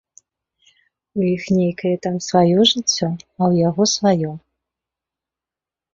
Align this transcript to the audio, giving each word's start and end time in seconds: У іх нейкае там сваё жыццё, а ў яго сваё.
У 1.19 1.25
іх 1.33 1.43
нейкае 1.57 1.93
там 2.05 2.15
сваё 2.29 2.59
жыццё, 2.71 3.07
а 3.39 3.41
ў 3.51 3.67
яго 3.69 3.83
сваё. 3.95 4.31